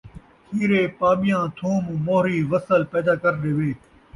کِھیرے 0.47 0.81
پاٻیاں، 0.99 1.43
تھوم، 1.57 1.83
مورھی، 2.05 2.39
وصل 2.51 2.81
پیدا 2.91 3.13
کر 3.21 3.33
ݙیوے، 3.41 3.71